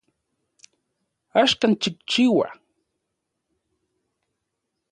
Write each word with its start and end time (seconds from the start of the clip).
Axkan 1.41 1.73
xikchiua 1.81 2.47